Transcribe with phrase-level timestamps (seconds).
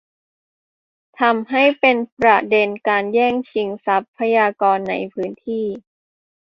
[1.19, 5.65] ทำให้เป็นประเด็นการแย่งชิงทรัพยากรในพื้นที่